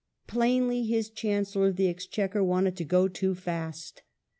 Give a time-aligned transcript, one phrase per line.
[0.25, 4.01] Plainly, his Chancellor of the Exchequer wanted to go too fast.